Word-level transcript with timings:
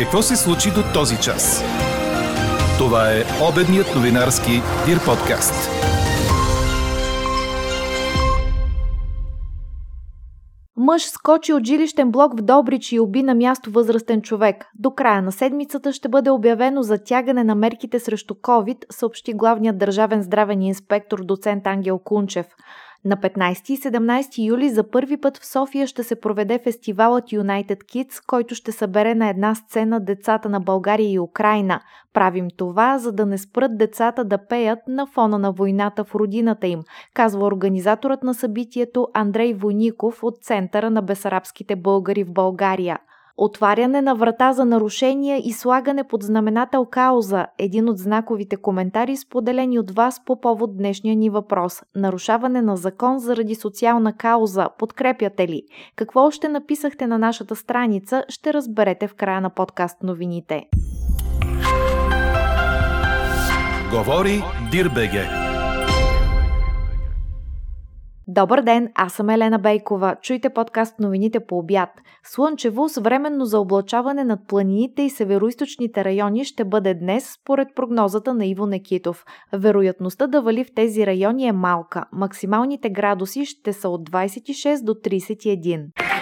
Какво 0.00 0.22
се 0.22 0.36
случи 0.36 0.70
до 0.70 0.82
този 0.94 1.16
час? 1.16 1.64
Това 2.78 3.12
е 3.12 3.22
обедният 3.50 3.94
новинарски 3.96 4.50
Дир 4.86 5.04
подкаст. 5.04 5.70
Мъж 10.76 11.02
скочи 11.02 11.52
от 11.52 11.66
жилищен 11.66 12.10
блок 12.10 12.38
в 12.38 12.42
Добрич 12.42 12.92
и 12.92 13.00
уби 13.00 13.22
на 13.22 13.34
място 13.34 13.70
възрастен 13.70 14.22
човек. 14.22 14.66
До 14.74 14.90
края 14.90 15.22
на 15.22 15.32
седмицата 15.32 15.92
ще 15.92 16.08
бъде 16.08 16.30
обявено 16.30 16.82
затягане 16.82 17.44
на 17.44 17.54
мерките 17.54 18.00
срещу 18.00 18.34
COVID, 18.34 18.84
съобщи 18.90 19.32
главният 19.32 19.78
държавен 19.78 20.22
здравен 20.22 20.62
инспектор 20.62 21.24
доцент 21.24 21.66
Ангел 21.66 21.98
Кунчев. 21.98 22.46
На 23.04 23.16
15 23.16 23.70
и 23.70 23.78
17 23.78 24.46
юли 24.46 24.70
за 24.70 24.90
първи 24.90 25.16
път 25.16 25.38
в 25.38 25.46
София 25.46 25.86
ще 25.86 26.04
се 26.04 26.20
проведе 26.20 26.58
фестивалът 26.64 27.24
United 27.24 27.84
Kids, 27.84 28.26
който 28.26 28.54
ще 28.54 28.72
събере 28.72 29.14
на 29.14 29.28
една 29.28 29.54
сцена 29.54 30.00
децата 30.00 30.48
на 30.48 30.60
България 30.60 31.12
и 31.12 31.18
Украина. 31.18 31.80
Правим 32.12 32.48
това, 32.56 32.98
за 32.98 33.12
да 33.12 33.26
не 33.26 33.38
спрат 33.38 33.78
децата 33.78 34.24
да 34.24 34.46
пеят 34.46 34.78
на 34.88 35.06
фона 35.06 35.38
на 35.38 35.52
войната 35.52 36.04
в 36.04 36.14
родината 36.14 36.66
им, 36.66 36.82
казва 37.14 37.46
организаторът 37.46 38.22
на 38.22 38.34
събитието 38.34 39.08
Андрей 39.14 39.54
Войников 39.54 40.22
от 40.22 40.34
Центъра 40.42 40.90
на 40.90 41.02
бесарабските 41.02 41.76
българи 41.76 42.24
в 42.24 42.32
България. 42.32 42.98
Отваряне 43.42 44.02
на 44.02 44.14
врата 44.14 44.52
за 44.52 44.64
нарушения 44.64 45.38
и 45.44 45.52
слагане 45.52 46.04
под 46.04 46.22
знаменател 46.22 46.84
кауза– 46.84 47.46
един 47.58 47.88
от 47.88 47.98
знаковите 47.98 48.56
коментари, 48.56 49.16
споделени 49.16 49.78
от 49.78 49.90
вас 49.90 50.24
по 50.24 50.40
повод 50.40 50.76
днешния 50.76 51.16
ни 51.16 51.30
въпрос. 51.30 51.82
Нарушаване 51.96 52.62
на 52.62 52.76
закон 52.76 53.18
заради 53.18 53.54
социална 53.54 54.16
кауза. 54.16 54.68
Подкрепяте 54.78 55.48
ли? 55.48 55.62
Какво 55.96 56.20
още 56.20 56.48
написахте 56.48 57.06
на 57.06 57.18
нашата 57.18 57.56
страница, 57.56 58.24
ще 58.28 58.52
разберете 58.54 59.08
в 59.08 59.14
края 59.14 59.40
на 59.40 59.50
подкаст 59.50 60.02
новините. 60.02 60.64
Говори 63.92 64.42
Дирбеге. 64.70 65.39
Добър 68.32 68.62
ден, 68.62 68.88
аз 68.94 69.12
съм 69.12 69.30
Елена 69.30 69.58
Бейкова. 69.58 70.16
Чуйте 70.22 70.50
подкаст 70.50 70.98
новините 70.98 71.40
по 71.40 71.58
обяд. 71.58 71.88
Слънчево 72.24 72.88
с 72.88 73.00
временно 73.00 73.44
за 73.44 73.60
облачаване 73.60 74.24
над 74.24 74.40
планините 74.48 75.02
и 75.02 75.10
североисточните 75.10 76.04
райони 76.04 76.44
ще 76.44 76.64
бъде 76.64 76.94
днес, 76.94 77.32
според 77.40 77.68
прогнозата 77.76 78.34
на 78.34 78.46
Иво 78.46 78.66
Некитов. 78.66 79.24
Вероятността 79.52 80.26
да 80.26 80.42
вали 80.42 80.64
в 80.64 80.74
тези 80.74 81.06
райони 81.06 81.46
е 81.46 81.52
малка. 81.52 82.04
Максималните 82.12 82.90
градуси 82.90 83.44
ще 83.44 83.72
са 83.72 83.88
от 83.88 84.10
26 84.10 84.84
до 84.84 84.92
31. 84.92 86.19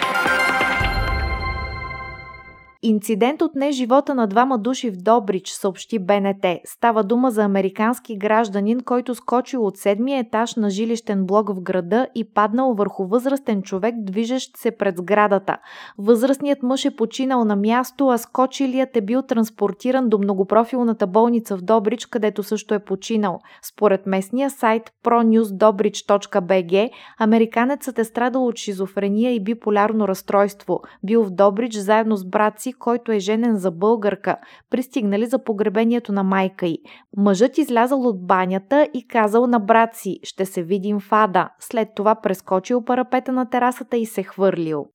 Инцидент 2.83 3.41
отне 3.41 3.71
живота 3.71 4.15
на 4.15 4.27
двама 4.27 4.57
души 4.57 4.91
в 4.91 4.97
Добрич, 4.97 5.49
съобщи 5.49 5.99
БНТ. 5.99 6.45
Става 6.65 7.03
дума 7.03 7.31
за 7.31 7.43
американски 7.43 8.17
гражданин, 8.17 8.79
който 8.79 9.15
скочил 9.15 9.65
от 9.65 9.77
седмия 9.77 10.19
етаж 10.19 10.55
на 10.55 10.69
жилищен 10.69 11.25
блок 11.25 11.49
в 11.49 11.61
града 11.61 12.07
и 12.15 12.33
паднал 12.33 12.73
върху 12.73 13.07
възрастен 13.07 13.61
човек, 13.61 13.95
движещ 13.97 14.57
се 14.57 14.71
пред 14.71 14.97
сградата. 14.97 15.57
Възрастният 15.97 16.63
мъж 16.63 16.85
е 16.85 16.95
починал 16.95 17.45
на 17.45 17.55
място, 17.55 18.07
а 18.07 18.17
скочилият 18.17 18.97
е 18.97 19.01
бил 19.01 19.21
транспортиран 19.21 20.09
до 20.09 20.17
многопрофилната 20.17 21.07
болница 21.07 21.57
в 21.57 21.61
Добрич, 21.61 22.05
където 22.05 22.43
също 22.43 22.73
е 22.73 22.79
починал. 22.79 23.39
Според 23.73 24.05
местния 24.05 24.49
сайт 24.49 24.83
pronewsdobridge.bg, 25.03 26.89
американецът 27.19 27.99
е 27.99 28.03
страдал 28.03 28.45
от 28.45 28.57
шизофрения 28.57 29.31
и 29.31 29.43
биполярно 29.43 30.07
разстройство. 30.07 30.79
Бил 31.03 31.23
в 31.23 31.29
Добрич 31.29 31.73
заедно 31.73 32.15
с 32.15 32.25
брат 32.25 32.59
си 32.59 32.68
си, 32.69 32.73
който 32.73 33.11
е 33.11 33.19
женен 33.19 33.55
за 33.55 33.71
българка, 33.71 34.37
пристигнали 34.69 35.25
за 35.25 35.43
погребението 35.43 36.11
на 36.11 36.23
майка 36.23 36.67
й. 36.67 36.77
Мъжът 37.17 37.57
излязал 37.57 38.01
от 38.01 38.27
банята 38.27 38.87
и 38.93 39.07
казал 39.07 39.47
на 39.47 39.59
брат 39.59 39.95
си, 39.95 40.19
ще 40.23 40.45
се 40.45 40.63
видим 40.63 40.99
в 40.99 41.07
Ада. 41.11 41.49
След 41.59 41.89
това 41.95 42.15
прескочил 42.15 42.81
парапета 42.81 43.31
на 43.31 43.49
терасата 43.49 43.97
и 43.97 44.05
се 44.05 44.23
хвърлил. 44.23 44.85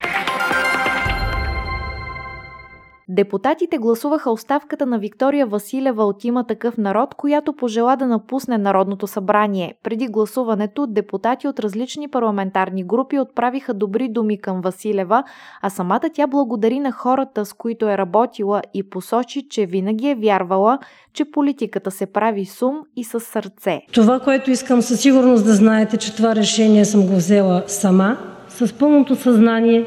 Депутатите 3.08 3.78
гласуваха 3.78 4.30
оставката 4.30 4.86
на 4.86 4.98
Виктория 4.98 5.46
Василева 5.46 6.04
от 6.04 6.24
има 6.24 6.44
такъв 6.44 6.78
народ, 6.78 7.14
която 7.14 7.52
пожела 7.52 7.96
да 7.96 8.06
напусне 8.06 8.58
Народното 8.58 9.06
събрание. 9.06 9.74
Преди 9.82 10.06
гласуването 10.06 10.86
депутати 10.86 11.48
от 11.48 11.60
различни 11.60 12.08
парламентарни 12.08 12.84
групи 12.84 13.18
отправиха 13.18 13.74
добри 13.74 14.08
думи 14.08 14.40
към 14.40 14.60
Василева, 14.60 15.24
а 15.62 15.70
самата 15.70 16.00
тя 16.14 16.26
благодари 16.26 16.80
на 16.80 16.92
хората, 16.92 17.44
с 17.44 17.52
които 17.52 17.88
е 17.88 17.98
работила 17.98 18.62
и 18.74 18.90
посочи, 18.90 19.48
че 19.48 19.66
винаги 19.66 20.08
е 20.08 20.14
вярвала, 20.14 20.78
че 21.12 21.24
политиката 21.24 21.90
се 21.90 22.06
прави 22.06 22.44
с 22.44 22.62
ум 22.62 22.76
и 22.96 23.04
с 23.04 23.20
сърце. 23.20 23.80
Това, 23.92 24.20
което 24.20 24.50
искам 24.50 24.82
със 24.82 25.00
сигурност 25.00 25.44
да 25.44 25.54
знаете, 25.54 25.96
че 25.96 26.16
това 26.16 26.36
решение 26.36 26.84
съм 26.84 27.06
го 27.06 27.14
взела 27.16 27.62
сама, 27.66 28.16
с 28.48 28.78
пълното 28.78 29.16
съзнание 29.16 29.86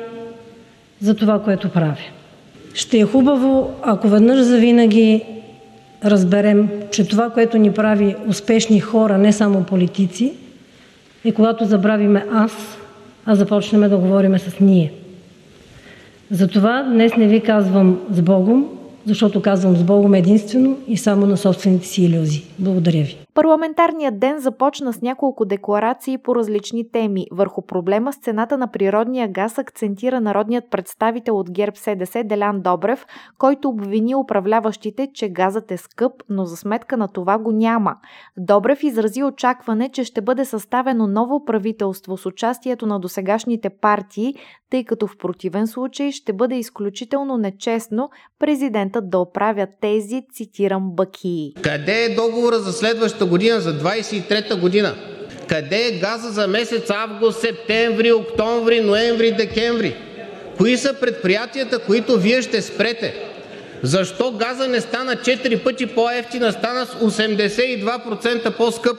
за 1.01 1.15
това, 1.15 1.43
което 1.43 1.71
правя. 1.71 2.16
Ще 2.77 2.99
е 2.99 3.05
хубаво, 3.05 3.71
ако 3.81 4.07
веднъж 4.07 4.39
завинаги 4.39 5.23
разберем, 6.05 6.69
че 6.91 7.07
това, 7.07 7.29
което 7.29 7.57
ни 7.57 7.71
прави 7.71 8.15
успешни 8.27 8.79
хора, 8.79 9.17
не 9.17 9.33
само 9.33 9.63
политици, 9.63 10.33
е 11.25 11.31
когато 11.31 11.65
забравиме 11.65 12.25
аз, 12.31 12.77
а 13.25 13.35
започнем 13.35 13.89
да 13.89 13.97
говорим 13.97 14.39
с 14.39 14.59
ние. 14.59 14.93
Затова 16.31 16.83
днес 16.83 17.15
не 17.17 17.27
ви 17.27 17.41
казвам 17.41 17.99
с 18.11 18.21
Богом, 18.21 18.65
защото 19.05 19.41
казвам 19.41 19.75
с 19.75 19.83
Богом 19.83 20.13
единствено 20.13 20.77
и 20.87 20.97
само 20.97 21.25
на 21.25 21.37
собствените 21.37 21.87
си 21.87 22.03
иллюзии. 22.03 22.43
Благодаря 22.59 23.03
ви. 23.03 23.17
Парламентарният 23.37 24.19
ден 24.19 24.39
започна 24.39 24.93
с 24.93 25.01
няколко 25.01 25.45
декларации 25.45 26.17
по 26.17 26.35
различни 26.35 26.91
теми. 26.91 27.25
Върху 27.31 27.61
проблема 27.61 28.13
с 28.13 28.17
цената 28.17 28.57
на 28.57 28.71
природния 28.71 29.27
газ 29.27 29.57
акцентира 29.57 30.21
народният 30.21 30.63
представител 30.71 31.39
от 31.39 31.51
ГЕРБ 31.51 31.75
СДС 31.75 32.23
Делян 32.23 32.61
Добрев, 32.61 33.05
който 33.37 33.69
обвини 33.69 34.15
управляващите, 34.15 35.09
че 35.13 35.29
газът 35.29 35.71
е 35.71 35.77
скъп, 35.77 36.11
но 36.29 36.45
за 36.45 36.57
сметка 36.57 36.97
на 36.97 37.07
това 37.07 37.37
го 37.37 37.51
няма. 37.51 37.95
Добрев 38.37 38.83
изрази 38.83 39.23
очакване, 39.23 39.89
че 39.89 40.03
ще 40.03 40.21
бъде 40.21 40.45
съставено 40.45 41.07
ново 41.07 41.45
правителство 41.45 42.17
с 42.17 42.25
участието 42.25 42.85
на 42.85 42.99
досегашните 42.99 43.69
партии, 43.69 44.33
тъй 44.69 44.83
като 44.83 45.07
в 45.07 45.17
противен 45.17 45.67
случай 45.67 46.11
ще 46.11 46.33
бъде 46.33 46.55
изключително 46.55 47.37
нечестно 47.37 48.09
президентът 48.39 49.09
да 49.09 49.19
оправя 49.19 49.67
тези, 49.81 50.21
цитирам, 50.33 50.91
бакии. 50.91 51.53
Къде 51.61 52.03
е 52.03 52.15
договора 52.15 52.59
за 52.59 52.73
следващата 52.73 53.26
година, 53.27 53.61
за 53.61 53.73
23-та 53.79 54.55
година? 54.55 54.95
Къде 55.47 55.87
е 55.87 55.91
газа 55.91 56.29
за 56.29 56.47
месец 56.47 56.89
август, 56.89 57.41
септември, 57.41 58.11
октомври, 58.11 58.81
ноември, 58.81 59.31
декември? 59.31 59.95
Кои 60.57 60.77
са 60.77 60.93
предприятията, 60.93 61.79
които 61.79 62.17
Вие 62.17 62.41
ще 62.41 62.61
спрете? 62.61 63.15
Защо 63.83 64.31
газа 64.31 64.67
не 64.67 64.81
стана 64.81 65.15
4 65.15 65.63
пъти 65.63 65.85
по-ефтин, 65.85 66.43
а 66.43 66.51
стана 66.51 66.85
с 66.85 66.89
82% 66.89 68.57
по-скъп? 68.57 68.97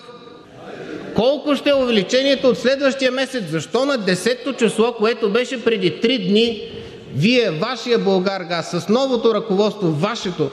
Колко 1.14 1.56
ще 1.56 1.70
е 1.70 1.74
увеличението 1.74 2.48
от 2.48 2.58
следващия 2.58 3.12
месец? 3.12 3.44
Защо 3.50 3.84
на 3.84 3.98
10-то 3.98 4.52
число, 4.52 4.92
което 4.92 5.30
беше 5.30 5.64
преди 5.64 5.92
3 5.92 6.28
дни, 6.28 6.72
Вие, 7.14 7.50
Вашия 7.50 7.98
Булгаргаз, 7.98 8.70
с 8.70 8.88
новото 8.88 9.34
ръководство, 9.34 9.90
Вашето, 9.90 10.50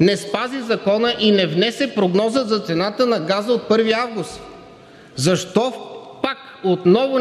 не 0.00 0.16
спази 0.16 0.60
закона 0.60 1.14
и 1.20 1.30
не 1.30 1.46
внесе 1.46 1.94
прогноза 1.94 2.44
за 2.44 2.60
цената 2.60 3.06
на 3.06 3.20
газа 3.20 3.52
от 3.52 3.68
1 3.68 3.98
август? 3.98 4.40
Защо 5.16 5.72
пак 6.22 6.38
отново 6.64 7.18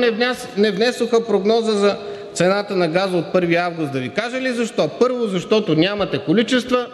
не 0.57 0.71
внесоха 0.71 1.25
прогноза 1.25 1.71
за 1.71 1.97
цената 2.33 2.75
на 2.75 2.87
газа 2.87 3.17
от 3.17 3.25
1 3.25 3.65
август? 3.65 3.91
Да 3.91 3.99
Ви 3.99 4.09
кажа 4.09 4.41
ли 4.41 4.53
защо? 4.53 4.89
Първо, 4.99 5.27
защото 5.27 5.75
нямате 5.75 6.19
количества, 6.19 6.87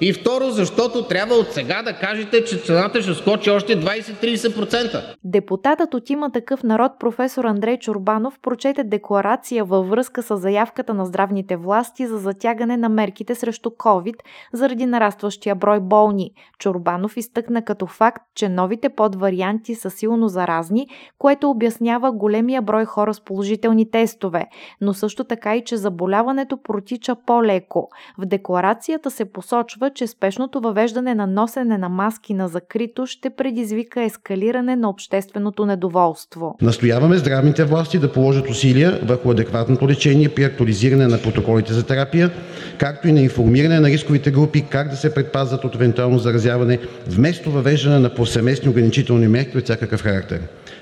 и 0.00 0.12
второ, 0.12 0.50
защото 0.50 1.08
трябва 1.08 1.34
от 1.34 1.52
сега 1.52 1.82
да 1.82 1.92
кажете, 1.92 2.44
че 2.44 2.58
цената 2.58 3.02
ще 3.02 3.14
скочи 3.14 3.50
още 3.50 3.80
20-30%. 3.80 5.14
Депутатът 5.24 5.94
от 5.94 6.10
има 6.10 6.32
такъв 6.32 6.62
народ 6.62 6.92
професор 7.00 7.44
Андрей 7.44 7.78
Чорбанов 7.78 8.38
прочете 8.42 8.84
декларация 8.84 9.64
във 9.64 9.88
връзка 9.88 10.22
с 10.22 10.36
заявката 10.36 10.94
на 10.94 11.06
здравните 11.06 11.56
власти 11.56 12.06
за 12.06 12.18
затягане 12.18 12.76
на 12.76 12.88
мерките 12.88 13.34
срещу 13.34 13.70
COVID 13.70 14.14
заради 14.52 14.86
нарастващия 14.86 15.54
брой 15.54 15.80
болни. 15.80 16.30
Чорбанов 16.58 17.16
изтъкна 17.16 17.64
като 17.64 17.86
факт, 17.86 18.22
че 18.34 18.48
новите 18.48 18.88
подварианти 18.88 19.74
са 19.74 19.90
силно 19.90 20.28
заразни, 20.28 20.88
което 21.18 21.50
обяснява 21.50 22.12
големия 22.12 22.62
брой 22.62 22.84
хора 22.84 23.14
с 23.14 23.20
положителни 23.20 23.90
тестове, 23.90 24.46
но 24.80 24.94
също 24.94 25.24
така 25.24 25.56
и, 25.56 25.64
че 25.64 25.76
заболяването 25.76 26.62
протича 26.62 27.16
по-леко. 27.26 27.88
В 28.18 28.26
декларацията 28.26 29.10
се 29.10 29.24
посочва, 29.24 29.83
посочва, 29.84 29.94
че 29.94 30.06
спешното 30.06 30.60
въвеждане 30.60 31.14
на 31.14 31.26
носене 31.26 31.78
на 31.78 31.88
маски 31.88 32.34
на 32.34 32.48
закрито 32.48 33.06
ще 33.06 33.30
предизвика 33.30 34.02
ескалиране 34.02 34.76
на 34.76 34.88
общественото 34.88 35.66
недоволство. 35.66 36.56
Настояваме 36.62 37.16
здравните 37.16 37.64
власти 37.64 37.98
да 37.98 38.12
положат 38.12 38.50
усилия 38.50 39.00
върху 39.02 39.30
адекватното 39.30 39.88
лечение 39.88 40.28
при 40.28 40.44
актуализиране 40.44 41.06
на 41.06 41.18
протоколите 41.18 41.72
за 41.72 41.86
терапия, 41.86 42.30
както 42.78 43.08
и 43.08 43.12
на 43.12 43.20
информиране 43.20 43.80
на 43.80 43.88
рисковите 43.88 44.30
групи 44.30 44.64
как 44.70 44.88
да 44.90 44.96
се 44.96 45.14
предпазват 45.14 45.64
от 45.64 45.74
евентуално 45.74 46.18
заразяване, 46.18 46.78
вместо 47.06 47.50
въвеждане 47.50 47.98
на 47.98 48.14
повсеместни 48.14 48.70
ограничителни 48.70 49.28
мерки 49.28 49.58
от 49.58 49.64
всякакъв 49.64 50.02
характер. 50.02 50.40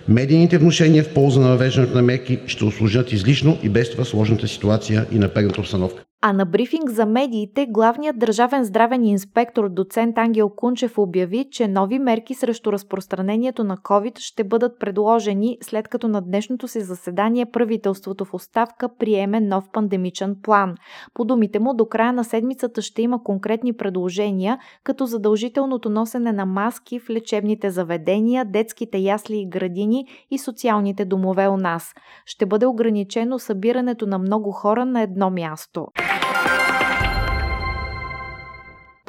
Медийните 0.08 0.58
внушения 0.58 1.04
в 1.04 1.14
полза 1.14 1.40
на 1.40 1.48
въвеждането 1.48 1.94
на 1.94 2.02
мерки 2.02 2.38
ще 2.46 2.64
усложнят 2.64 3.12
излишно 3.12 3.58
и 3.62 3.68
без 3.68 3.90
това 3.90 4.04
сложната 4.04 4.48
ситуация 4.48 5.06
и 5.12 5.18
напрегната 5.18 5.60
обстановка. 5.60 6.02
А 6.24 6.32
на 6.32 6.44
брифинг 6.44 6.90
за 6.90 7.06
медиите 7.06 7.66
главният 7.66 8.18
държавен 8.18 8.64
здравен 8.64 9.04
инспектор 9.04 9.68
доцент 9.68 10.18
Ангел 10.18 10.48
Кунчев 10.48 10.98
обяви, 10.98 11.48
че 11.50 11.68
нови 11.68 11.98
мерки 11.98 12.34
срещу 12.34 12.72
разпространението 12.72 13.64
на 13.64 13.76
COVID 13.76 14.18
ще 14.18 14.44
бъдат 14.44 14.78
предложени 14.78 15.58
след 15.62 15.88
като 15.88 16.08
на 16.08 16.20
днешното 16.20 16.68
си 16.68 16.80
заседание 16.80 17.46
правителството 17.46 18.24
в 18.24 18.34
оставка 18.34 18.88
приеме 18.98 19.40
нов 19.40 19.64
пандемичен 19.72 20.36
план. 20.42 20.74
По 21.14 21.24
думите 21.24 21.58
му, 21.58 21.74
до 21.74 21.86
края 21.86 22.12
на 22.12 22.24
седмицата 22.24 22.82
ще 22.82 23.02
има 23.02 23.22
конкретни 23.24 23.72
предложения, 23.72 24.58
като 24.84 25.06
задължителното 25.06 25.90
носене 25.90 26.32
на 26.32 26.46
маски 26.46 26.98
в 26.98 27.10
лечебните 27.10 27.70
заведения, 27.70 28.44
детските 28.44 28.98
ясли 28.98 29.38
и 29.38 29.48
градини 29.48 30.06
и 30.30 30.38
социалните 30.38 31.04
домове 31.04 31.48
у 31.48 31.56
нас. 31.56 31.94
Ще 32.26 32.46
бъде 32.46 32.66
ограничено 32.66 33.38
събирането 33.38 34.06
на 34.06 34.18
много 34.18 34.52
хора 34.52 34.86
на 34.86 35.02
едно 35.02 35.30
място. 35.30 35.86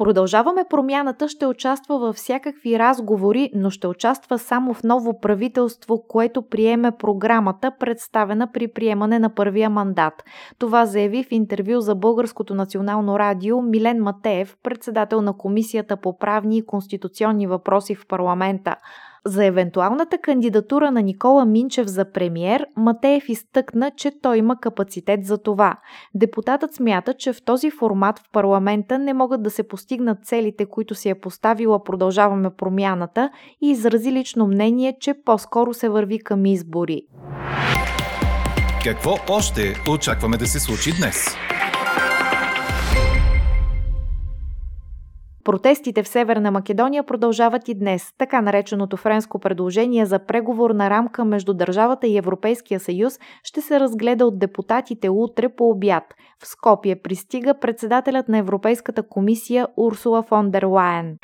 Продължаваме 0.03 0.65
промяната 0.69 1.27
ще 1.27 1.45
участва 1.45 1.99
във 1.99 2.15
всякакви 2.15 2.79
разговори, 2.79 3.51
но 3.55 3.69
ще 3.69 3.87
участва 3.87 4.39
само 4.39 4.73
в 4.73 4.83
ново 4.83 5.19
правителство, 5.19 6.03
което 6.07 6.41
приеме 6.41 6.91
програмата, 6.91 7.71
представена 7.79 8.51
при 8.51 8.67
приемане 8.67 9.19
на 9.19 9.35
първия 9.35 9.69
мандат. 9.69 10.13
Това 10.59 10.85
заяви 10.85 11.23
в 11.23 11.31
интервю 11.31 11.79
за 11.79 11.95
Българското 11.95 12.55
национално 12.55 13.19
радио 13.19 13.61
Милен 13.61 14.03
Матеев, 14.03 14.57
председател 14.63 15.21
на 15.21 15.37
Комисията 15.37 15.97
по 15.97 16.17
правни 16.17 16.57
и 16.57 16.65
конституционни 16.65 17.47
въпроси 17.47 17.95
в 17.95 18.07
парламента. 18.07 18.75
За 19.25 19.45
евентуалната 19.45 20.17
кандидатура 20.17 20.91
на 20.91 21.01
Никола 21.01 21.45
Минчев 21.45 21.87
за 21.87 22.11
премьер, 22.11 22.65
Матеев 22.77 23.29
изтъкна, 23.29 23.91
че 23.97 24.11
той 24.21 24.37
има 24.37 24.59
капацитет 24.59 25.25
за 25.25 25.37
това. 25.37 25.75
Депутатът 26.15 26.73
смята, 26.73 27.13
че 27.13 27.33
в 27.33 27.43
този 27.45 27.71
формат 27.71 28.19
в 28.19 28.31
парламента 28.31 28.99
не 28.99 29.13
могат 29.13 29.43
да 29.43 29.49
се 29.49 29.67
постигнат 29.67 30.25
целите, 30.25 30.65
които 30.65 30.95
си 30.95 31.09
е 31.09 31.15
поставила 31.15 31.83
Продължаваме 31.83 32.49
промяната 32.57 33.29
и 33.61 33.69
изрази 33.69 34.11
лично 34.11 34.47
мнение, 34.47 34.97
че 34.99 35.13
по-скоро 35.25 35.73
се 35.73 35.89
върви 35.89 36.19
към 36.19 36.45
избори. 36.45 37.01
Какво 38.83 39.15
още 39.29 39.75
очакваме 39.89 40.37
да 40.37 40.47
се 40.47 40.59
случи 40.59 40.91
днес? 40.97 41.25
Протестите 45.43 46.03
в 46.03 46.07
Северна 46.07 46.51
Македония 46.51 47.03
продължават 47.03 47.67
и 47.67 47.73
днес. 47.75 48.13
Така 48.17 48.41
нареченото 48.41 48.97
френско 48.97 49.39
предложение 49.39 50.05
за 50.05 50.19
преговорна 50.19 50.89
рамка 50.89 51.25
между 51.25 51.53
държавата 51.53 52.07
и 52.07 52.17
Европейския 52.17 52.79
съюз 52.79 53.19
ще 53.43 53.61
се 53.61 53.79
разгледа 53.79 54.25
от 54.25 54.39
депутатите 54.39 55.09
утре 55.09 55.49
по 55.49 55.69
обяд. 55.69 56.03
В 56.39 56.47
Скопие 56.47 56.95
пристига 56.95 57.59
председателят 57.59 58.29
на 58.29 58.37
Европейската 58.37 59.03
комисия 59.03 59.67
Урсула 59.77 60.23
фон 60.23 60.51
дер 60.51 60.63
Лайен. 60.63 61.17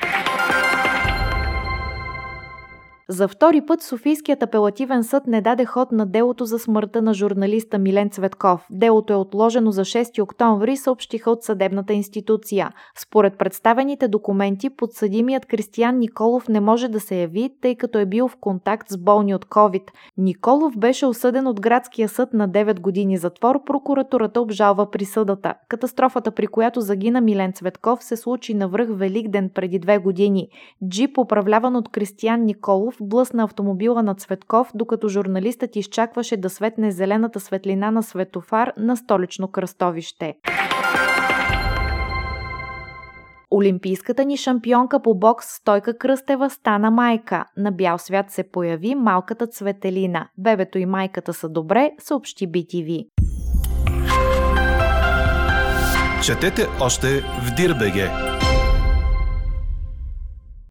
За 3.10 3.28
втори 3.28 3.60
път 3.60 3.82
Софийският 3.82 4.42
апелативен 4.42 5.04
съд 5.04 5.26
не 5.26 5.40
даде 5.40 5.64
ход 5.64 5.92
на 5.92 6.06
делото 6.06 6.44
за 6.44 6.58
смъртта 6.58 7.02
на 7.02 7.14
журналиста 7.14 7.78
Милен 7.78 8.10
Цветков. 8.10 8.66
Делото 8.70 9.12
е 9.12 9.16
отложено 9.16 9.70
за 9.70 9.84
6 9.84 10.22
октомври, 10.22 10.76
съобщиха 10.76 11.30
от 11.30 11.42
съдебната 11.42 11.92
институция. 11.92 12.70
Според 12.98 13.38
представените 13.38 14.08
документи, 14.08 14.70
подсъдимият 14.70 15.46
Кристиян 15.46 15.98
Николов 15.98 16.48
не 16.48 16.60
може 16.60 16.88
да 16.88 17.00
се 17.00 17.16
яви, 17.16 17.50
тъй 17.62 17.74
като 17.74 17.98
е 17.98 18.06
бил 18.06 18.28
в 18.28 18.36
контакт 18.40 18.88
с 18.88 18.98
болни 18.98 19.34
от 19.34 19.44
COVID. 19.44 19.90
Николов 20.18 20.78
беше 20.78 21.06
осъден 21.06 21.46
от 21.46 21.60
градския 21.60 22.08
съд 22.08 22.32
на 22.32 22.48
9 22.48 22.80
години 22.80 23.16
затвор, 23.16 23.64
прокуратурата 23.64 24.40
обжалва 24.40 24.90
присъдата. 24.90 25.54
Катастрофата, 25.68 26.30
при 26.30 26.46
която 26.46 26.80
загина 26.80 27.20
Милен 27.20 27.52
Цветков, 27.52 28.04
се 28.04 28.16
случи 28.16 28.54
на 28.54 28.68
връх 28.68 28.88
Великден 28.92 29.50
преди 29.54 29.78
две 29.78 29.98
години. 29.98 30.48
Джип, 30.88 31.18
управляван 31.18 31.76
от 31.76 31.88
Кристиян 31.88 32.44
Николов, 32.44 32.99
блъсна 33.00 33.44
автомобила 33.44 34.02
на 34.02 34.14
Цветков, 34.14 34.70
докато 34.74 35.08
журналистът 35.08 35.76
изчакваше 35.76 36.36
да 36.36 36.50
светне 36.50 36.92
зелената 36.92 37.40
светлина 37.40 37.90
на 37.90 38.02
светофар 38.02 38.72
на 38.76 38.96
столично 38.96 39.48
кръстовище. 39.48 40.34
Олимпийската 43.50 44.24
ни 44.24 44.36
шампионка 44.36 45.02
по 45.02 45.14
бокс 45.14 45.46
Стойка 45.46 45.98
Кръстева 45.98 46.50
стана 46.50 46.90
майка. 46.90 47.44
На 47.56 47.72
бял 47.72 47.98
свят 47.98 48.30
се 48.30 48.50
появи 48.50 48.94
малката 48.94 49.46
Цветелина. 49.46 50.28
Бебето 50.38 50.78
и 50.78 50.86
майката 50.86 51.34
са 51.34 51.48
добре, 51.48 51.90
съобщи 51.98 52.48
BTV. 52.48 53.06
Четете 56.22 56.66
още 56.80 57.06
в 57.20 57.54
Дирбеге! 57.56 58.29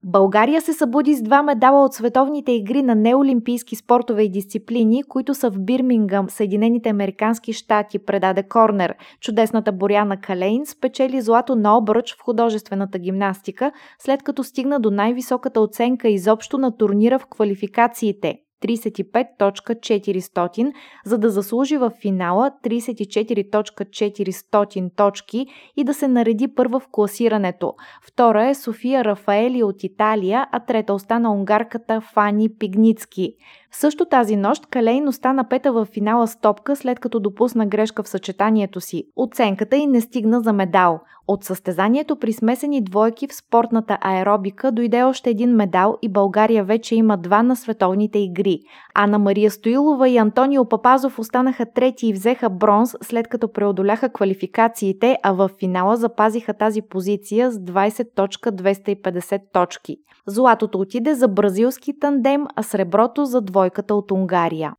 България 0.03 0.61
се 0.61 0.73
събуди 0.73 1.13
с 1.15 1.21
два 1.21 1.43
медала 1.43 1.85
от 1.85 1.93
световните 1.93 2.51
игри 2.51 2.83
на 2.83 2.95
неолимпийски 2.95 3.75
спортове 3.75 4.23
и 4.23 4.31
дисциплини, 4.31 5.03
които 5.03 5.33
са 5.33 5.51
в 5.51 5.59
Бирмингъм, 5.59 6.29
Съединените 6.29 6.89
Американски 6.89 7.53
щати, 7.53 7.99
предаде 7.99 8.43
Корнер. 8.43 8.95
Чудесната 9.21 9.71
Боряна 9.71 10.21
Калейн 10.21 10.65
спечели 10.65 11.21
злато 11.21 11.55
на 11.55 11.77
обръч 11.77 12.15
в 12.15 12.21
художествената 12.21 12.99
гимнастика, 12.99 13.71
след 13.99 14.23
като 14.23 14.43
стигна 14.43 14.79
до 14.79 14.91
най-високата 14.91 15.61
оценка 15.61 16.09
изобщо 16.09 16.57
на 16.57 16.77
турнира 16.77 17.19
в 17.19 17.25
квалификациите 17.25 18.35
35.400, 18.61 20.73
за 21.05 21.17
да 21.17 21.29
заслужи 21.29 21.77
в 21.77 21.91
финала 22.01 22.51
34.400 22.63 24.95
точки 24.95 25.47
и 25.77 25.83
да 25.83 25.93
се 25.93 26.07
нареди 26.07 26.47
първа 26.47 26.79
в 26.79 26.87
класирането. 26.91 27.73
Втора 28.03 28.49
е 28.49 28.55
София 28.55 29.05
Рафаели 29.05 29.63
от 29.63 29.83
Италия, 29.83 30.47
а 30.51 30.59
трета 30.59 30.93
остана 30.93 31.33
унгарката 31.33 32.01
Фани 32.01 32.49
Пигницки. 32.59 33.35
Също 33.71 34.05
тази 34.05 34.35
нощ 34.35 34.65
Калейн 34.65 35.07
остана 35.07 35.49
пета 35.49 35.71
в 35.71 35.85
финала 35.85 36.27
с 36.27 36.39
топка, 36.39 36.75
след 36.75 36.99
като 36.99 37.19
допусна 37.19 37.65
грешка 37.65 38.03
в 38.03 38.09
съчетанието 38.09 38.81
си. 38.81 39.03
Оценката 39.15 39.75
й 39.75 39.87
не 39.87 40.01
стигна 40.01 40.41
за 40.41 40.53
медал. 40.53 40.99
От 41.27 41.43
състезанието 41.43 42.15
при 42.15 42.33
смесени 42.33 42.83
двойки 42.83 43.27
в 43.27 43.35
спортната 43.35 43.97
аеробика 44.01 44.71
дойде 44.71 45.03
още 45.03 45.29
един 45.29 45.55
медал 45.55 45.97
и 46.01 46.09
България 46.09 46.63
вече 46.63 46.95
има 46.95 47.17
два 47.17 47.43
на 47.43 47.55
световните 47.55 48.19
игри. 48.19 48.59
Ана 48.95 49.19
Мария 49.19 49.51
Стоилова 49.51 50.09
и 50.09 50.17
Антонио 50.17 50.69
Папазов 50.69 51.19
останаха 51.19 51.65
трети 51.73 52.07
и 52.07 52.13
взеха 52.13 52.49
бронз, 52.49 52.95
след 53.01 53.27
като 53.27 53.51
преодоляха 53.51 54.09
квалификациите, 54.09 55.17
а 55.23 55.31
в 55.31 55.49
финала 55.59 55.97
запазиха 55.97 56.53
тази 56.53 56.81
позиция 56.81 57.51
с 57.51 57.59
20.250 57.59 59.41
точки. 59.53 59.97
Златото 60.27 60.79
отиде 60.79 61.15
за 61.15 61.27
бразилски 61.27 61.99
тандем, 61.99 62.45
а 62.55 62.63
среброто 62.63 63.25
за 63.25 63.41
двойката 63.59 63.95
от 63.95 64.11
Унгария. 64.11 64.73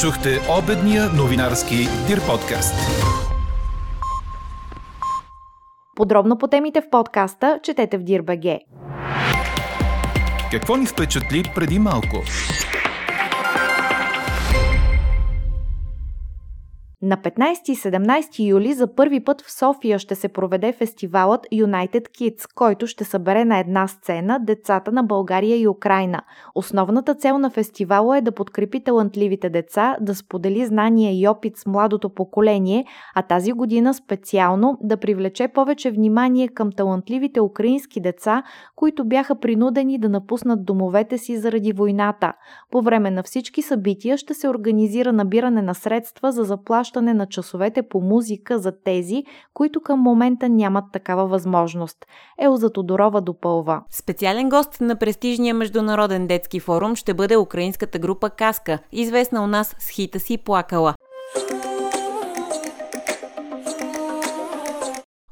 Чухте 0.00 0.30
обедния 0.58 1.04
новинарски 1.16 1.76
Дир 2.06 2.20
подкаст. 2.26 2.74
Подробно 5.96 6.38
по 6.38 6.48
темите 6.48 6.80
в 6.80 6.90
подкаста 6.90 7.60
четете 7.62 7.98
в 7.98 8.02
Дирбеге. 8.02 8.60
Какво 10.50 10.76
ни 10.76 10.86
впечатли 10.86 11.42
преди 11.54 11.78
малко? 11.78 12.16
На 17.04 17.16
15 17.16 17.70
и 17.70 17.76
17 17.76 18.48
юли 18.48 18.74
за 18.74 18.94
първи 18.94 19.24
път 19.24 19.40
в 19.40 19.52
София 19.52 19.98
ще 19.98 20.14
се 20.14 20.28
проведе 20.28 20.72
фестивалът 20.72 21.46
United 21.52 22.08
Kids, 22.08 22.54
който 22.54 22.86
ще 22.86 23.04
събере 23.04 23.44
на 23.44 23.58
една 23.58 23.88
сцена 23.88 24.38
децата 24.42 24.92
на 24.92 25.02
България 25.02 25.56
и 25.56 25.68
Украина. 25.68 26.22
Основната 26.54 27.14
цел 27.14 27.38
на 27.38 27.50
фестивала 27.50 28.18
е 28.18 28.20
да 28.20 28.32
подкрепи 28.32 28.84
талантливите 28.84 29.50
деца, 29.50 29.96
да 30.00 30.14
сподели 30.14 30.66
знания 30.66 31.20
и 31.20 31.28
опит 31.28 31.56
с 31.56 31.66
младото 31.66 32.10
поколение, 32.10 32.84
а 33.14 33.22
тази 33.22 33.52
година 33.52 33.94
специално 33.94 34.78
да 34.80 34.96
привлече 34.96 35.48
повече 35.48 35.90
внимание 35.90 36.48
към 36.48 36.72
талантливите 36.72 37.40
украински 37.40 38.00
деца, 38.00 38.42
които 38.76 39.04
бяха 39.04 39.40
принудени 39.40 39.98
да 39.98 40.08
напуснат 40.08 40.64
домовете 40.64 41.18
си 41.18 41.36
заради 41.36 41.72
войната. 41.72 42.32
По 42.70 42.82
време 42.82 43.10
на 43.10 43.22
всички 43.22 43.62
събития 43.62 44.18
ще 44.18 44.34
се 44.34 44.48
организира 44.48 45.12
набиране 45.12 45.62
на 45.62 45.74
средства 45.74 46.32
за 46.32 46.44
заплащане 46.44 46.93
заплащане 46.94 47.14
на 47.14 47.26
часовете 47.26 47.82
по 47.82 48.00
музика 48.00 48.58
за 48.58 48.72
тези, 48.84 49.24
които 49.54 49.80
към 49.80 50.00
момента 50.00 50.48
нямат 50.48 50.84
такава 50.92 51.26
възможност. 51.26 52.06
Елза 52.38 52.70
Тодорова 52.70 53.20
допълва. 53.20 53.82
Специален 53.90 54.48
гост 54.48 54.80
на 54.80 54.96
престижния 54.96 55.54
международен 55.54 56.26
детски 56.26 56.60
форум 56.60 56.96
ще 56.96 57.14
бъде 57.14 57.36
украинската 57.36 57.98
група 57.98 58.30
Каска, 58.30 58.78
известна 58.92 59.44
у 59.44 59.46
нас 59.46 59.76
с 59.78 59.88
хита 59.88 60.20
си 60.20 60.38
Плакала. 60.38 60.94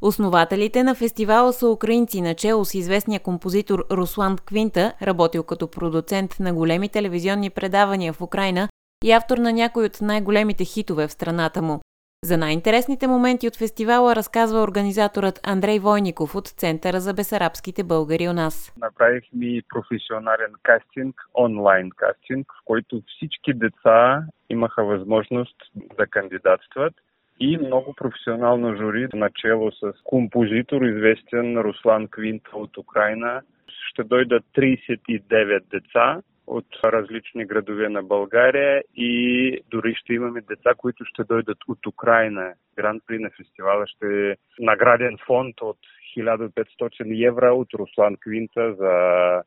Основателите 0.04 0.83
на 0.83 0.95
фестивала 0.95 1.52
са 1.52 1.69
украинци, 1.69 2.21
начало 2.21 2.64
с 2.64 2.75
известния 2.75 3.21
композитор 3.21 3.85
Руслан 3.90 4.37
Квинта, 4.47 4.92
работил 5.02 5.42
като 5.42 5.69
продуцент 5.69 6.37
на 6.40 6.52
големи 6.52 6.88
телевизионни 6.88 7.50
предавания 7.50 8.12
в 8.12 8.21
Украина 8.21 8.69
и 9.02 9.12
автор 9.12 9.38
на 9.38 9.52
някои 9.52 9.85
от 9.85 10.00
най-големите 10.00 10.64
хитове 10.64 11.06
в 11.06 11.12
страната 11.12 11.62
му. 11.62 11.80
За 12.25 12.37
най-интересните 12.37 13.06
моменти 13.06 13.49
от 13.49 13.56
фестивала 13.56 14.16
разказва 14.16 14.62
организаторът 14.62 15.40
Андрей 15.47 15.78
Войников 15.78 16.35
от 16.35 16.47
Центъра 16.49 17.00
за 17.00 17.14
бесарабските 17.14 17.85
българи 17.85 18.28
у 18.28 18.32
нас. 18.32 18.75
Направихме 18.80 19.61
професионален 19.75 20.52
кастинг, 20.62 21.14
онлайн 21.35 21.90
кастинг, 21.97 22.47
в 22.52 22.64
който 22.64 23.02
всички 23.06 23.54
деца 23.54 24.25
имаха 24.50 24.85
възможност 24.85 25.56
да 25.99 26.06
кандидатстват 26.06 26.94
и 27.40 27.59
много 27.59 27.94
професионално 27.94 28.76
жури, 28.76 29.09
начало 29.14 29.73
с 29.73 29.92
композитор, 30.04 30.82
известен 30.82 31.59
Руслан 31.59 32.09
Квинт 32.09 32.42
от 32.52 32.76
Украина. 32.76 33.42
Ще 33.90 34.04
дойдат 34.04 34.44
39 34.56 35.62
деца 35.71 36.21
от 36.46 36.66
различни 36.84 37.44
градове 37.44 37.88
на 37.88 38.02
България 38.02 38.82
и 38.94 39.61
дори 39.70 39.94
ще 39.94 40.14
имаме 40.14 40.40
деца, 40.40 40.70
които 40.76 41.04
ще 41.04 41.25
дойдат 41.25 41.58
от 41.68 41.87
Украина. 41.87 42.54
Гранд 42.76 43.02
при 43.06 43.18
на 43.18 43.30
фестивала 43.30 43.87
ще 43.87 44.30
е 44.30 44.37
награден 44.58 45.16
фонд 45.26 45.61
от 45.61 45.78
1500 46.16 47.28
евро 47.28 47.56
от 47.56 47.75
Руслан 47.75 48.16
Квинта 48.16 48.75
за 48.75 48.92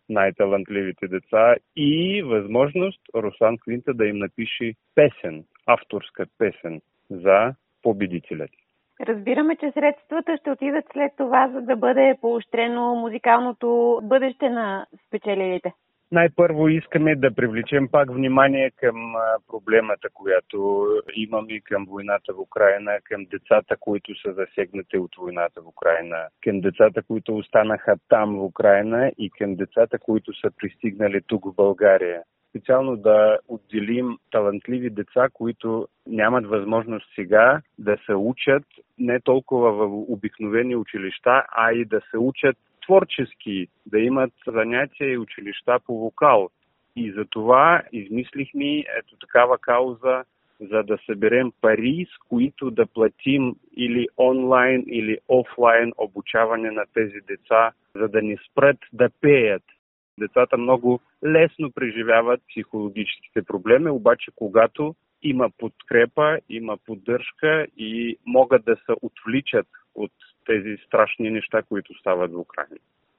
най-талантливите 0.09 1.07
деца 1.07 1.55
и 1.75 2.23
възможност 2.23 3.01
Руслан 3.15 3.57
Квинта 3.57 3.93
да 3.93 4.05
им 4.05 4.17
напише 4.17 4.73
песен, 4.95 5.43
авторска 5.65 6.25
песен 6.37 6.81
за 7.09 7.53
победителят. 7.83 8.51
Разбираме, 9.01 9.55
че 9.55 9.71
средствата 9.71 10.37
ще 10.37 10.51
отидат 10.51 10.85
след 10.93 11.11
това, 11.17 11.49
за 11.53 11.61
да 11.61 11.75
бъде 11.75 12.15
поощрено 12.21 12.95
музикалното 12.95 13.99
бъдеще 14.03 14.49
на 14.49 14.85
спечелилите. 15.07 15.73
Най-първо 16.15 16.67
искаме 16.69 17.15
да 17.15 17.35
привлечем 17.35 17.87
пак 17.91 18.11
внимание 18.13 18.71
към 18.71 19.13
проблемата, 19.47 20.09
която 20.13 20.87
имаме 21.15 21.59
към 21.59 21.85
войната 21.89 22.33
в 22.33 22.39
Украина, 22.39 22.91
към 23.03 23.25
децата, 23.25 23.75
които 23.79 24.21
са 24.21 24.33
засегнати 24.33 24.97
от 24.97 25.15
войната 25.17 25.61
в 25.61 25.67
Украина, 25.67 26.17
към 26.43 26.61
децата, 26.61 27.03
които 27.03 27.37
останаха 27.37 27.95
там 28.09 28.35
в 28.35 28.43
Украина 28.43 29.11
и 29.17 29.29
към 29.29 29.55
децата, 29.55 29.99
които 29.99 30.33
са 30.33 30.51
пристигнали 30.57 31.21
тук 31.27 31.45
в 31.45 31.55
България. 31.55 32.21
Специално 32.49 32.95
да 32.95 33.37
отделим 33.47 34.17
талантливи 34.31 34.89
деца, 34.89 35.27
които 35.33 35.87
нямат 36.07 36.45
възможност 36.47 37.05
сега 37.15 37.61
да 37.79 37.97
се 38.05 38.13
учат 38.13 38.63
не 38.99 39.19
толкова 39.19 39.71
в 39.71 40.05
обикновени 40.07 40.75
училища, 40.75 41.43
а 41.51 41.73
и 41.73 41.85
да 41.85 42.01
се 42.11 42.17
учат 42.17 42.57
творчески, 42.85 43.67
да 43.85 43.99
имат 43.99 44.33
занятия 44.47 45.11
и 45.11 45.17
училища 45.17 45.79
по 45.85 45.99
вокал. 45.99 46.49
И 46.95 47.11
за 47.11 47.25
това 47.25 47.83
измислихме 47.91 48.79
ето 48.79 49.17
такава 49.19 49.57
кауза, 49.57 50.23
за 50.59 50.83
да 50.83 50.97
съберем 51.05 51.51
пари, 51.61 52.07
с 52.15 52.27
които 52.29 52.71
да 52.71 52.85
платим 52.85 53.55
или 53.77 54.07
онлайн, 54.17 54.83
или 54.87 55.17
офлайн 55.27 55.91
обучаване 55.97 56.71
на 56.71 56.85
тези 56.93 57.19
деца, 57.27 57.71
за 57.95 58.07
да 58.07 58.21
ни 58.21 58.37
спрат 58.51 58.77
да 58.93 59.09
пеят. 59.21 59.63
Децата 60.19 60.57
много 60.57 60.99
лесно 61.25 61.71
преживяват 61.71 62.41
психологическите 62.49 63.41
проблеми, 63.41 63.89
обаче 63.89 64.31
когато 64.35 64.95
има 65.23 65.49
подкрепа, 65.57 66.39
има 66.49 66.77
поддръжка 66.85 67.67
и 67.77 68.17
могат 68.25 68.65
да 68.65 68.75
се 68.75 68.91
отвличат 69.01 69.67
от 69.95 70.11
тези 70.45 70.77
страшни 70.87 71.29
неща, 71.29 71.61
които 71.61 71.99
стават 71.99 72.31
в 72.31 72.39
Украина. 72.39 72.77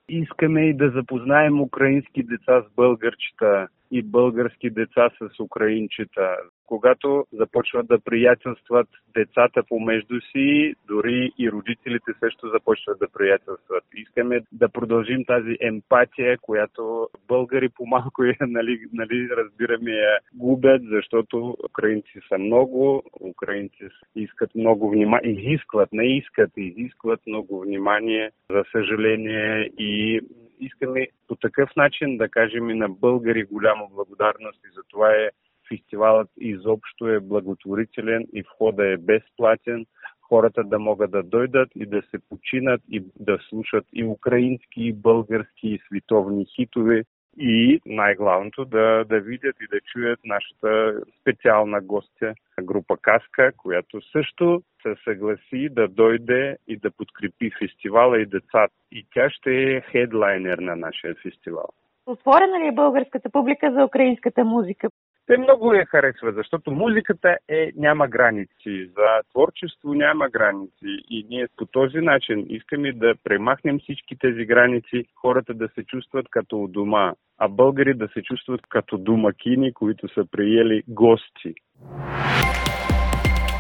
Искаме 0.08 0.68
и 0.68 0.74
да 0.74 0.90
запознаем 0.90 1.60
украински 1.60 2.22
деца 2.22 2.62
с 2.62 2.74
българчета 2.76 3.68
и 3.90 4.02
български 4.02 4.70
деца 4.70 5.10
с 5.18 5.40
украинчета. 5.40 6.36
Когато 6.66 7.26
започват 7.32 7.86
да 7.86 7.98
приятелстват 7.98 8.88
децата 9.14 9.62
помежду 9.68 10.20
си, 10.20 10.74
дори 10.88 11.32
и 11.38 11.50
родителите 11.50 12.12
също 12.20 12.48
започват 12.48 12.98
да 12.98 13.08
приятелстват. 13.08 13.84
Искаме 13.94 14.40
да 14.52 14.68
продължим 14.68 15.24
тази 15.24 15.56
емпатия, 15.60 16.38
която 16.38 17.08
българи 17.28 17.68
по-малко 17.68 18.22
нали, 18.40 18.80
нали, 18.92 19.28
разбираме 19.36 19.90
я 19.90 20.18
губят, 20.34 20.82
защото 20.90 21.56
украинци 21.64 22.20
са 22.28 22.38
много, 22.38 23.02
украинци 23.20 23.88
искат 24.16 24.54
много 24.54 24.90
внимание, 24.90 25.30
изискват, 25.30 25.92
не 25.92 26.16
искат, 26.16 26.50
изискват 26.56 27.20
много 27.26 27.60
внимание, 27.60 28.30
за 28.50 28.64
съжаление 28.72 29.70
и 29.78 30.20
искаме 30.60 31.08
по 31.28 31.36
такъв 31.36 31.70
начин 31.76 32.16
да 32.16 32.28
кажем 32.28 32.70
и 32.70 32.74
на 32.74 32.88
българи 32.88 33.44
голяма 33.44 33.86
благодарност 33.94 34.60
и 34.64 34.74
за 34.74 34.82
това 34.90 35.10
е 35.10 35.30
фестивалът 35.68 36.28
изобщо 36.40 37.08
е 37.08 37.20
благотворителен 37.20 38.26
и 38.32 38.42
входа 38.42 38.88
е 38.88 38.96
безплатен. 38.96 39.86
Хората 40.20 40.64
да 40.64 40.78
могат 40.78 41.10
да 41.10 41.22
дойдат 41.22 41.68
и 41.74 41.86
да 41.86 42.02
се 42.10 42.18
починат 42.28 42.80
и 42.90 43.04
да 43.20 43.38
слушат 43.48 43.84
и 43.92 44.04
украински, 44.04 44.82
и 44.82 44.92
български, 44.92 45.68
и 45.68 45.80
световни 45.86 46.46
хитове. 46.56 47.02
И 47.38 47.80
най-главното 47.86 48.64
да, 48.64 49.04
да 49.04 49.20
видят 49.20 49.56
и 49.60 49.66
да 49.70 49.80
чуят 49.80 50.20
нашата 50.24 51.00
специална 51.20 51.80
гостя, 51.80 52.34
група 52.62 52.96
Каска, 53.02 53.52
която 53.56 54.00
също 54.12 54.62
се 54.82 54.94
съгласи 55.04 55.68
да 55.70 55.88
дойде 55.88 56.56
и 56.68 56.76
да 56.76 56.90
подкрепи 56.90 57.50
фестивала 57.58 58.20
и 58.20 58.26
децата. 58.26 58.74
И 58.92 59.06
тя 59.14 59.30
ще 59.30 59.50
е 59.50 59.80
хедлайнер 59.80 60.58
на 60.58 60.76
нашия 60.76 61.14
фестивал. 61.14 61.68
Отворена 62.06 62.60
ли 62.60 62.66
е 62.66 62.72
българската 62.72 63.30
публика 63.30 63.72
за 63.72 63.84
украинската 63.84 64.44
музика? 64.44 64.88
Те 65.26 65.38
много 65.38 65.74
я 65.74 65.86
харесват, 65.86 66.34
защото 66.34 66.70
музиката 66.70 67.36
е, 67.48 67.70
няма 67.76 68.08
граници. 68.08 68.90
За 68.96 69.22
творчество 69.30 69.94
няма 69.94 70.28
граници. 70.28 71.02
И 71.10 71.26
ние 71.30 71.46
по 71.56 71.66
този 71.66 71.98
начин 71.98 72.46
искаме 72.48 72.92
да 72.92 73.14
премахнем 73.24 73.78
всички 73.78 74.16
тези 74.18 74.44
граници, 74.44 75.04
хората 75.14 75.54
да 75.54 75.68
се 75.74 75.84
чувстват 75.84 76.26
като 76.30 76.58
у 76.58 76.68
дома, 76.68 77.12
а 77.38 77.48
българи 77.48 77.94
да 77.94 78.08
се 78.08 78.22
чувстват 78.22 78.60
като 78.68 78.98
домакини, 78.98 79.72
които 79.72 80.08
са 80.14 80.24
приели 80.30 80.82
гости. 80.88 81.54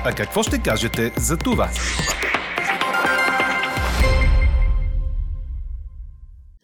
А 0.04 0.12
какво 0.16 0.42
ще 0.42 0.62
кажете 0.70 1.02
за 1.02 1.38
това? 1.38 1.66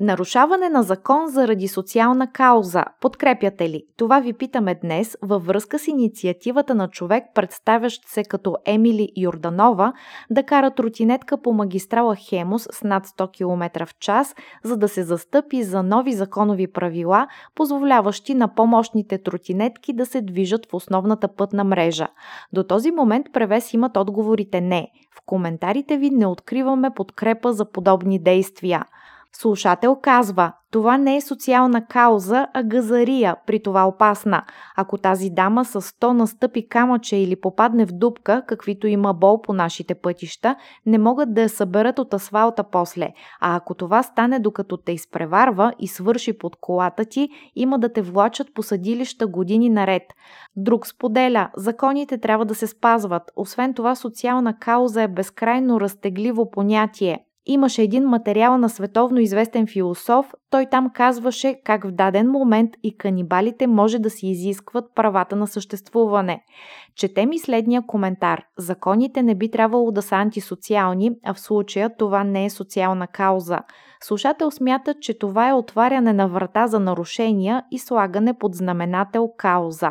Нарушаване 0.02 0.68
на 0.68 0.82
закон 0.82 1.28
заради 1.28 1.68
социална 1.68 2.32
кауза. 2.32 2.84
Подкрепяте 3.00 3.68
ли? 3.68 3.84
Това 3.96 4.20
ви 4.20 4.32
питаме 4.32 4.74
днес 4.74 5.16
във 5.22 5.46
връзка 5.46 5.78
с 5.78 5.88
инициативата 5.88 6.74
на 6.74 6.88
човек, 6.88 7.24
представящ 7.34 8.08
се 8.08 8.24
като 8.24 8.56
Емили 8.66 9.08
Йорданова, 9.16 9.92
да 10.30 10.42
кара 10.42 10.70
тротинетка 10.70 11.42
по 11.42 11.52
магистрала 11.52 12.16
Хемус 12.16 12.68
с 12.72 12.82
над 12.84 13.06
100 13.06 13.32
км 13.32 13.86
в 13.86 13.98
час, 13.98 14.34
за 14.64 14.76
да 14.76 14.88
се 14.88 15.02
застъпи 15.02 15.62
за 15.62 15.82
нови 15.82 16.12
законови 16.12 16.72
правила, 16.72 17.26
позволяващи 17.54 18.34
на 18.34 18.54
помощните 18.54 19.22
тротинетки 19.22 19.92
да 19.92 20.06
се 20.06 20.20
движат 20.20 20.66
в 20.70 20.74
основната 20.74 21.28
пътна 21.28 21.64
мрежа. 21.64 22.08
До 22.52 22.64
този 22.64 22.90
момент 22.90 23.26
превес 23.32 23.72
имат 23.72 23.96
отговорите 23.96 24.60
не. 24.60 24.88
В 25.16 25.22
коментарите 25.26 25.96
ви 25.96 26.10
не 26.10 26.26
откриваме 26.26 26.90
подкрепа 26.90 27.52
за 27.52 27.70
подобни 27.70 28.18
действия. 28.18 28.84
Слушател 29.36 29.96
казва, 30.02 30.52
това 30.70 30.98
не 30.98 31.16
е 31.16 31.20
социална 31.20 31.86
кауза, 31.86 32.46
а 32.54 32.62
газария, 32.62 33.36
при 33.46 33.62
това 33.62 33.88
опасна. 33.88 34.42
Ако 34.76 34.98
тази 34.98 35.30
дама 35.30 35.64
с 35.64 35.80
100 35.80 36.12
настъпи 36.12 36.68
камъче 36.68 37.16
или 37.16 37.36
попадне 37.36 37.86
в 37.86 37.92
дупка, 37.92 38.42
каквито 38.46 38.86
има 38.86 39.14
бол 39.14 39.42
по 39.42 39.52
нашите 39.52 39.94
пътища, 39.94 40.56
не 40.86 40.98
могат 40.98 41.34
да 41.34 41.42
я 41.42 41.48
съберат 41.48 41.98
от 41.98 42.14
асфалта 42.14 42.64
после. 42.64 43.08
А 43.40 43.56
ако 43.56 43.74
това 43.74 44.02
стане 44.02 44.38
докато 44.38 44.76
те 44.76 44.92
изпреварва 44.92 45.72
и 45.78 45.88
свърши 45.88 46.38
под 46.38 46.56
колата 46.60 47.04
ти, 47.04 47.28
има 47.56 47.78
да 47.78 47.92
те 47.92 48.02
влачат 48.02 48.54
по 48.54 48.62
съдилища 48.62 49.26
години 49.26 49.68
наред. 49.68 50.02
Друг 50.56 50.86
споделя, 50.86 51.50
законите 51.56 52.18
трябва 52.18 52.44
да 52.44 52.54
се 52.54 52.66
спазват. 52.66 53.22
Освен 53.36 53.74
това, 53.74 53.94
социална 53.94 54.58
кауза 54.58 55.02
е 55.02 55.08
безкрайно 55.08 55.80
разтегливо 55.80 56.50
понятие. 56.50 57.18
Имаше 57.46 57.82
един 57.82 58.04
материал 58.04 58.58
на 58.58 58.68
световно 58.68 59.20
известен 59.20 59.66
философ, 59.66 60.34
той 60.50 60.66
там 60.66 60.90
казваше 60.94 61.60
как 61.64 61.84
в 61.84 61.90
даден 61.90 62.30
момент 62.30 62.70
и 62.82 62.96
канибалите 62.96 63.66
може 63.66 63.98
да 63.98 64.10
си 64.10 64.26
изискват 64.26 64.84
правата 64.94 65.36
на 65.36 65.46
съществуване. 65.46 66.42
Чете 66.96 67.26
ми 67.26 67.38
следния 67.38 67.82
коментар. 67.86 68.42
Законите 68.58 69.22
не 69.22 69.34
би 69.34 69.50
трябвало 69.50 69.90
да 69.90 70.02
са 70.02 70.16
антисоциални, 70.16 71.10
а 71.24 71.34
в 71.34 71.40
случая 71.40 71.96
това 71.96 72.24
не 72.24 72.44
е 72.44 72.50
социална 72.50 73.06
кауза. 73.06 73.58
Слушател 74.00 74.50
смята, 74.50 74.94
че 75.00 75.18
това 75.18 75.48
е 75.48 75.54
отваряне 75.54 76.12
на 76.12 76.28
врата 76.28 76.66
за 76.66 76.80
нарушения 76.80 77.64
и 77.70 77.78
слагане 77.78 78.38
под 78.38 78.54
знаменател 78.54 79.28
кауза. 79.36 79.90